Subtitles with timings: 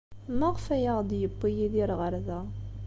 [0.39, 2.39] Maɣef ay aɣ-d-yewwi Yidir ɣer da?